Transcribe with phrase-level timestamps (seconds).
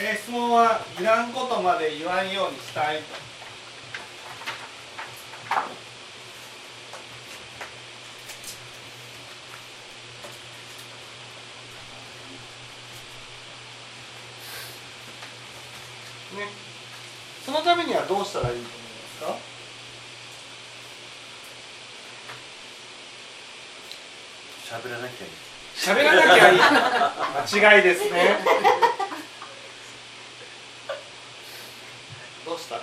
[0.00, 3.02] えー、質問はいらんことまで言わんようにしたいと。
[16.36, 16.48] ね、
[17.46, 18.70] そのためにはどうしたらいいと思い
[19.30, 19.54] ます
[24.68, 24.76] か？
[24.76, 25.30] 喋らなきゃいい。
[25.76, 26.58] 喋らなきゃいい。
[26.58, 28.38] 間違いですね
[32.44, 32.76] どうした。
[32.76, 32.82] ら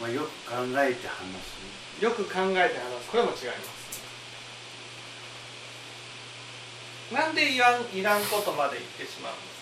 [0.00, 1.14] まあよく考えて話
[2.00, 2.02] す。
[2.02, 3.10] よく考えて話す。
[3.10, 3.86] これも違います。
[7.14, 9.55] なんでいらんいらんことまで言ってしまうん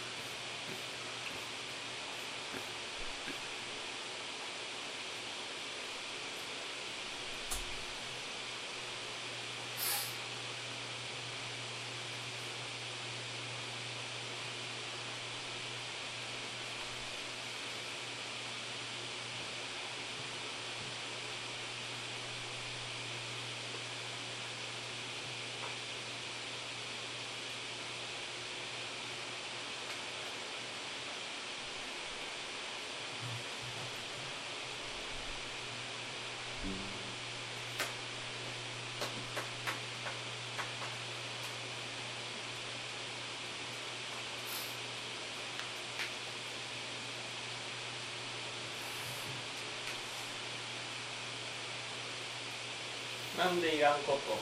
[53.44, 54.32] なんでいらんこと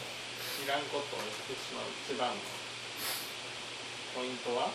[0.63, 2.35] いらんことをしてしまう一番の
[4.15, 4.71] ポイントは？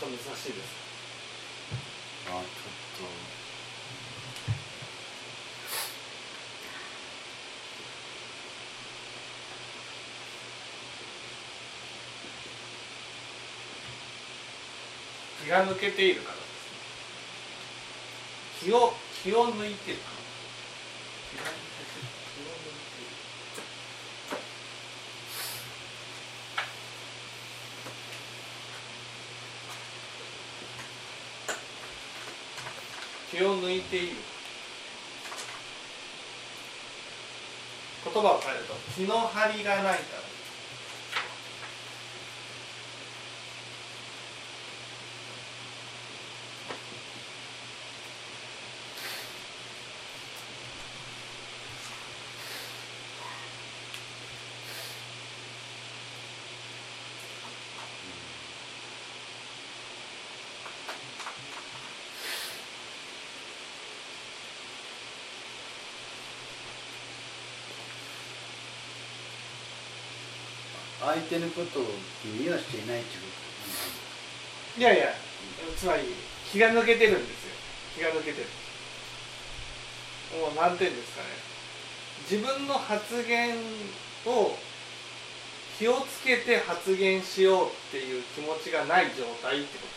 [0.00, 0.66] ちょっと難しいです。
[2.26, 3.39] あちょっと。
[15.44, 16.36] 気が抜けているから。
[16.36, 16.46] です
[18.64, 18.92] 気を
[19.22, 20.16] 気を抜いているから
[33.30, 34.16] 気を抜いている。
[38.02, 40.19] 言葉を変えると気の張りがないから
[71.00, 71.84] 相手のことを
[72.22, 73.22] 気にはしていないってこ
[74.76, 74.80] と。
[74.80, 75.08] いやいや
[75.76, 76.02] つまり
[76.50, 77.54] 気が抜けてるんですよ。
[77.96, 78.46] 気が抜けてる。
[80.40, 81.28] もう何点ですかね。
[82.30, 83.56] 自分の発言
[84.26, 84.56] を
[85.78, 89.94] 気をつけて発言しようっていう気持ちがない状態ってこと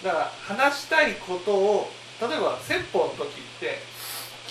[0.00, 0.04] です。
[0.04, 3.80] だから話したいことを例えば説法の時って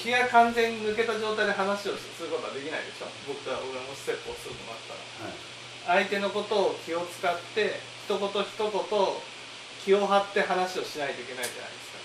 [0.08, 3.12] 気が完全に抜けた状態で話をすることはできないでしょ。
[3.28, 8.72] 僕が俺もステップをするとなったら、はい、相手のことを気を使って一言一言
[9.84, 12.00] 気を張って話をしないといけないじゃないですか。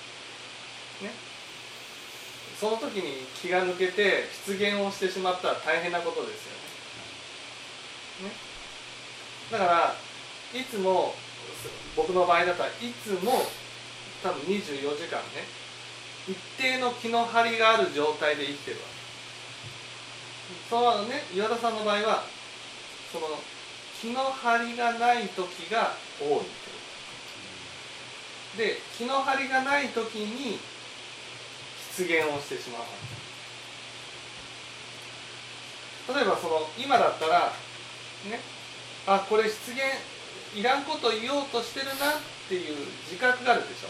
[1.06, 1.14] ね。
[2.58, 6.58] その時に気が抜けて失言をしてしまったら大変なことですよ
[8.26, 8.34] ね。
[8.34, 8.34] ね。
[9.54, 9.94] だか
[10.50, 11.14] らいつも
[11.94, 13.46] 僕の場合だったらいつも
[14.26, 15.46] 多分24時間ね
[16.28, 18.92] 一定の気の張りがある状態で生きてるわけ。
[20.70, 21.24] そのね。
[21.34, 22.24] 岩田さんの場合は
[23.12, 23.26] その
[24.00, 26.46] 気の張りがない時が多い
[28.58, 30.58] で気の張りがない時に
[31.96, 32.82] 出現をしてしまう
[36.16, 37.52] 例えばその今だったら
[38.28, 38.40] ね
[39.06, 39.58] あこれ出現
[40.58, 41.96] いらんこと言おうとしてるなっ
[42.48, 42.76] ていう
[43.10, 43.88] 自覚があるでしょ。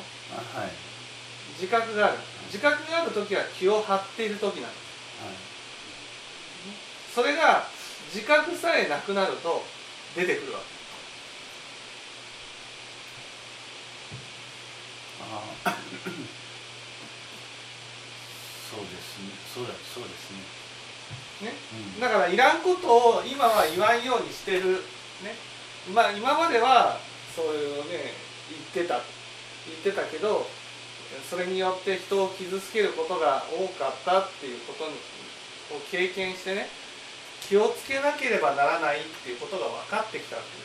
[0.58, 0.70] はい。
[1.60, 2.18] 自覚がある。
[2.52, 4.82] 自覚がある時は気を張っている時なんです、
[5.24, 5.34] はい、
[7.14, 7.64] それが
[8.12, 9.64] 自覚さえなくなると
[10.14, 10.64] 出てくるわけ。
[15.24, 15.70] ああ
[18.68, 19.32] そうですね。
[19.54, 21.48] そうだそうですね。
[21.48, 22.86] ね、うん、だからいらんこと
[23.18, 24.84] を今は言わんようにしてる。
[25.22, 25.34] ね？
[25.94, 27.00] まあ今までは
[27.34, 28.12] そういうね
[28.74, 29.00] 言ってた。
[29.64, 30.50] 言ってたけど
[31.28, 36.68] それによって人を傷つけることが多かったっていうことを経験してね
[37.48, 40.64] 気をつけなければならないっていうことが分かってきたわけで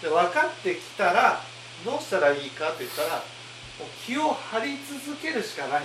[0.00, 1.40] すで分かってきたら
[1.84, 3.08] どうしたらいいかって言ったら
[3.78, 5.82] もう気を張り続けるしかない。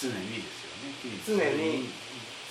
[0.00, 0.57] 常にいいです。
[1.26, 1.88] 常に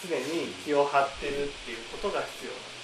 [0.01, 2.77] 常に気を張ってるっていうことが必要。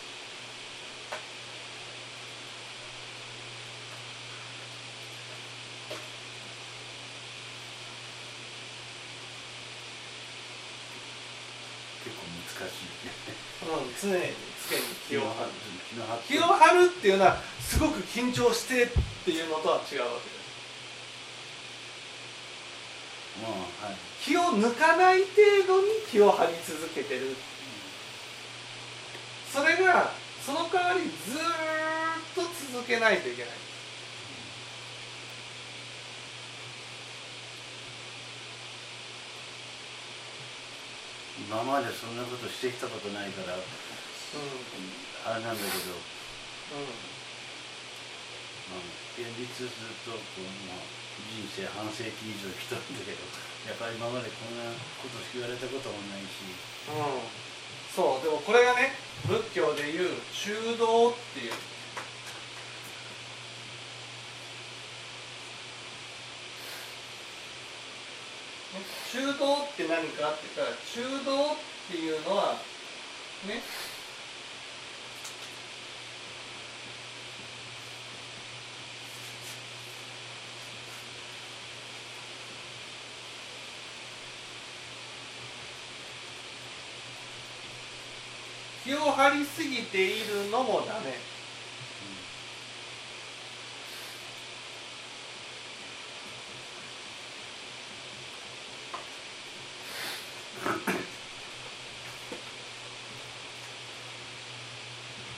[13.73, 14.19] なんです常に
[14.69, 15.49] 常に気を張る。
[16.27, 18.87] 気を張るっていうのはすごく緊張してっ
[19.25, 20.42] ていうのとは違うわけです、
[23.41, 27.35] はい、気を抜かない程度に気を張り続けてる。
[29.51, 30.11] それが
[30.45, 31.41] その代わりずっ
[32.35, 32.41] と
[32.73, 33.51] 続けないといけない。
[41.39, 43.63] 今までそんなことしてきたことないから、うん、
[45.25, 47.22] あれなんだけど、うん
[48.71, 48.85] まあ、
[49.17, 49.71] 現実ずっ
[50.07, 53.19] とこう、まあ、人生半世紀以上来たんだけど
[53.67, 54.71] やっぱり今までこんな
[55.01, 56.43] こと言われたこともないし、
[56.87, 57.23] うん、
[57.91, 58.95] そうでもこれがね
[59.27, 61.53] 仏教でいう中道っていう。
[69.13, 72.57] 中道って何かって言ったら中道っていうのは
[73.45, 73.61] ね
[89.13, 91.33] 張りすぎているのもダメ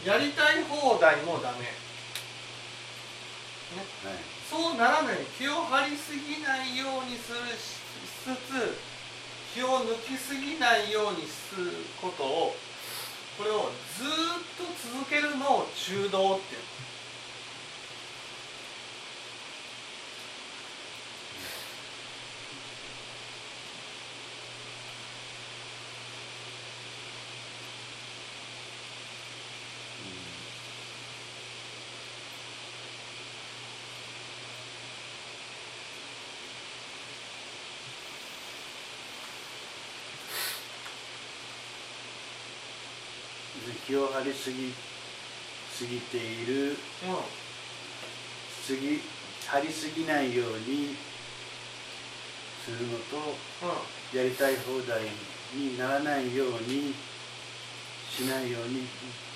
[0.05, 1.71] やりたい放題もダメ、ね
[4.05, 4.13] はい、
[4.47, 7.85] そうならない気を張りすぎないようにするし
[8.23, 8.77] つつ
[9.55, 12.55] 気を抜きすぎないようにすることを
[13.37, 14.07] これをずっ
[14.57, 14.63] と
[14.97, 16.61] 続けるのを中道っていう。
[43.87, 44.73] 気を張りすぎ
[45.71, 46.75] すぎている、うん、
[48.63, 49.01] すぎ
[49.47, 50.95] 張りすぎないように
[52.63, 53.17] するのと、
[53.61, 55.01] うん、やりたい放題
[55.53, 56.95] にならないように
[58.09, 58.87] しないように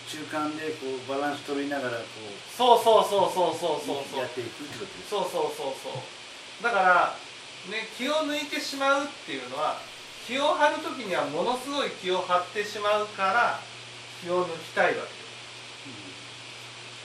[0.08, 4.20] 中間でこうバランス取りながらこうそうそうそうそうそうそう。
[4.20, 5.10] やっていくってことです。
[5.10, 6.64] そうそうそうそう。
[6.64, 7.16] だから
[7.70, 9.78] ね気を抜いてしまうっていうのは
[10.26, 13.60] 気を張る時にはものすごい気を張ってしまうから
[14.22, 15.20] 気を抜きたいわけ。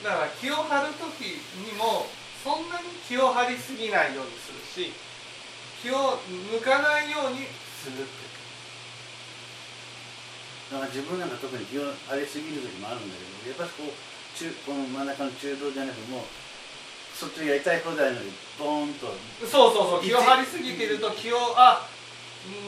[0.03, 2.05] だから気を張る時にも
[2.43, 4.93] そんなに気を張りすぎないようにするし
[5.81, 6.19] 気を
[6.51, 7.47] 抜かないように
[7.81, 8.35] するって。
[10.71, 13.93] だから自分なんか特に気を張りすぎる時もあるんだけどやっぱりこう
[14.37, 16.25] 中この真ん中の中道じゃなくても
[17.13, 19.13] そっちやりたい放題のにボーンと。
[19.45, 21.87] そうそうそう気を張りすぎてると気をあ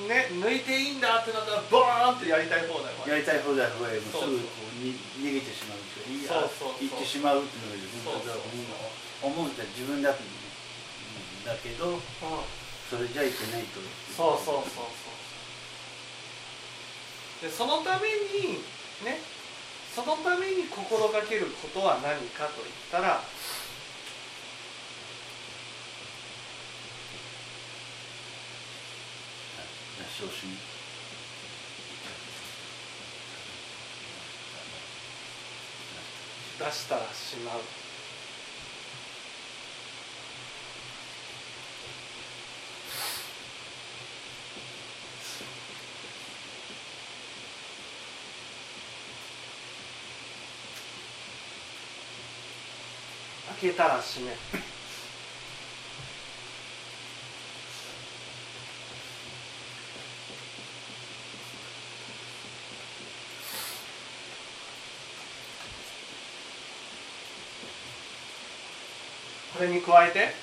[0.07, 6.47] ね、抜いていいんだってなったらボーンってやりたい放題やりたい放題はもうすぐこうに逃げてしまうというか。
[6.47, 9.45] 行ってしまうっていうのが自分だと思う。
[9.45, 10.21] 思うって自分だと
[11.45, 12.01] だけど、うん、
[12.89, 13.79] それじゃいけないと。
[14.15, 15.17] そうそうそうそう。
[17.41, 18.59] でそのために
[19.05, 19.21] ね
[19.93, 23.21] そのために心がけることは何かといったら
[36.59, 37.59] 出したらしまう。
[53.61, 54.66] 開けたら閉め
[69.57, 70.35] これに加えて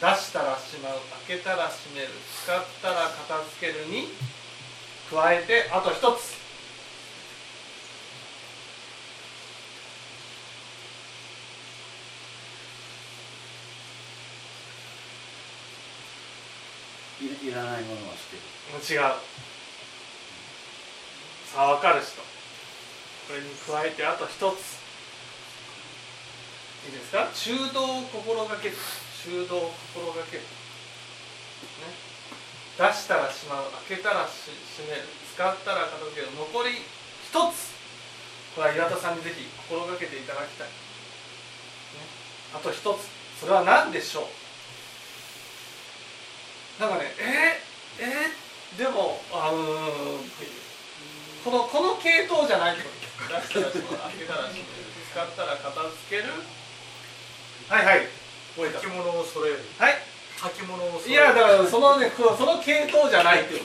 [0.00, 0.92] 出したらしまう
[1.28, 2.08] 開けたら閉める
[2.44, 4.08] 使ったら片付けるに
[5.10, 6.38] 加えてあと一つ。
[17.20, 19.00] いいらないものは捨てる。
[19.00, 19.12] 違う。
[21.52, 22.22] さあ分かる人。
[23.28, 24.87] これに加えてあと一つ
[26.88, 27.28] いいですか？
[27.34, 28.76] 中道を心がける。
[29.22, 30.48] 中道を心がける、ね、
[32.78, 33.68] 出したらしまう。
[33.88, 35.04] 開けたらし閉める。
[35.36, 36.32] 使ったら片付ける。
[36.32, 36.80] 残り
[37.28, 37.76] 一つ。
[38.56, 40.72] これは岩田さんにぜひ心がけていただきたい、ね、
[42.54, 42.86] あと一つ。
[43.38, 44.26] それは何でしょう？
[46.82, 49.58] なんかねえー、えー、でもあの
[51.44, 52.98] このこの系統じゃないってこと。
[53.28, 54.66] 出したら開けたら閉める。
[55.10, 56.24] 使ったら片付ける
[57.68, 58.08] はいはい。
[58.56, 59.60] 履物を揃える。
[59.78, 59.94] はい。
[60.38, 63.60] 履物を揃えるいやだからそのねその系統じゃないっていう。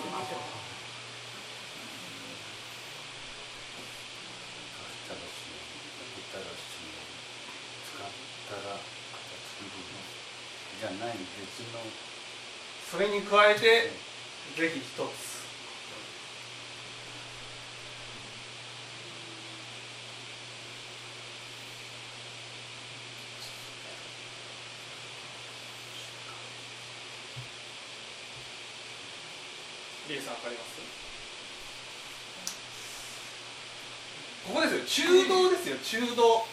[10.79, 11.79] じゃない別の。
[12.91, 13.61] それに加えて
[14.59, 15.32] ぜひ一つ
[30.09, 30.83] リエさんわかります。
[34.47, 35.07] ここですよ。
[35.07, 35.77] 中道ですよ。
[35.79, 36.45] 中道。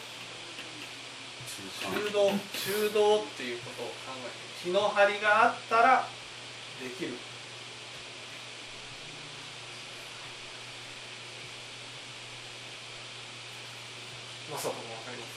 [1.81, 2.31] 中道。
[2.31, 3.19] 中道。
[3.21, 3.91] っていうことを考
[4.23, 6.07] えて気の張りがあったら
[6.81, 7.11] できる。
[14.49, 15.31] まさかも分かります？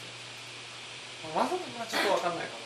[1.35, 2.64] まさかはちょっと分かんないかな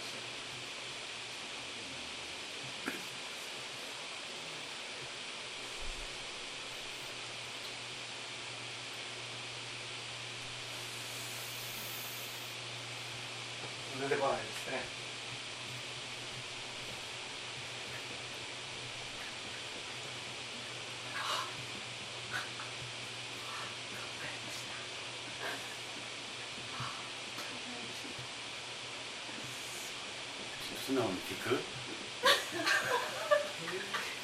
[30.88, 31.60] 素直に聞く？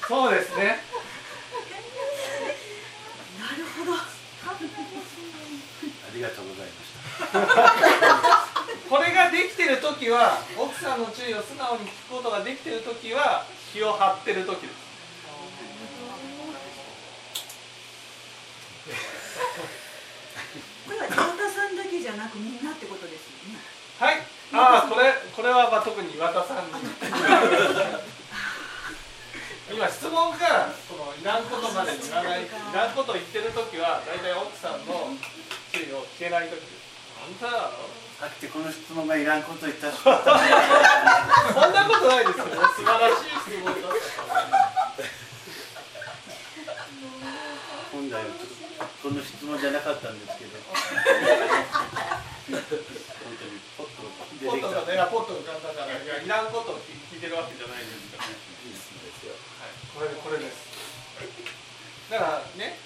[0.09, 0.83] そうですね。
[3.38, 3.92] なるほど。
[3.94, 4.06] あ
[6.14, 6.88] りがとうございまし
[7.33, 7.40] た。
[8.88, 14.75] これができてる時は奥さんの注意を素直に聞くことができてる時は気を張ってる時です
[20.87, 23.59] これは岩田さんだけじゃなくみんなってことですよね。
[23.99, 26.90] はいああこれこれはまあ特に岩田さんに
[29.70, 35.14] 今質問がそのいらんことまで言わないいらんことを言ってる時は大体奥さんの
[35.70, 36.58] 注意を聞けない時
[37.22, 37.46] あんた
[38.18, 40.26] さっきこの質問がいらんこと言ったしそんな
[41.86, 43.86] ことないですよ素晴らしい質問だった
[47.94, 48.34] 本来は
[49.00, 50.58] この質問じゃなかったんですけど。
[52.50, 52.58] 本
[53.38, 53.74] 当に。
[54.44, 58.36] ポットがねポット浮かんだからいやいらんことを聞いてるわけじゃないですからね。
[58.64, 59.32] いいですよ。
[59.60, 60.68] はい、これこれです。
[62.12, 62.76] だからね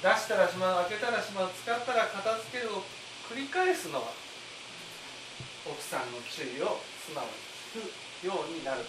[0.00, 2.64] 出したらしまう開けたらしまう使ったら片付け。
[2.64, 2.86] るを
[3.30, 4.10] 繰り返すのが
[5.66, 7.30] 奥さんの注意を素直に
[7.74, 7.84] 聞
[8.22, 8.82] くようになる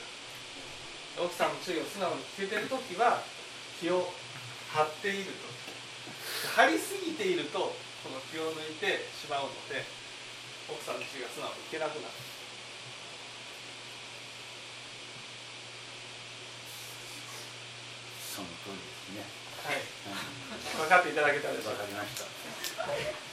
[1.17, 2.55] 奥さんの注意を素直に聞け。
[2.55, 3.21] てる時は
[3.79, 4.09] 気を
[4.73, 5.45] 張っていると
[6.55, 10.00] 張りすぎているとこの気を抜いてしまうので
[10.71, 12.15] 奥さんの注意が素直に聞けなくなる。
[18.31, 19.27] その通りですね。
[19.67, 19.83] はい。
[20.79, 23.30] 分かっていただけたでしょうかわかりました